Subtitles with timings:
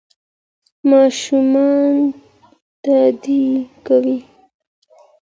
[0.89, 1.89] ماشومان
[2.83, 3.43] تادي
[3.87, 4.17] کوي.